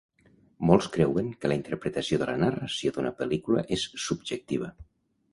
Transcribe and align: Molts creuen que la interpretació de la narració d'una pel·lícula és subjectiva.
Molts 0.67 0.85
creuen 0.93 1.27
que 1.43 1.49
la 1.51 1.57
interpretació 1.59 2.17
de 2.21 2.27
la 2.29 2.37
narració 2.43 2.93
d'una 2.95 3.11
pel·lícula 3.19 3.65
és 3.77 3.85
subjectiva. 4.05 4.71